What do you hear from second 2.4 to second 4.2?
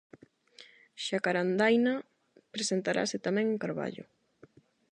presentarase tamén en Carballo.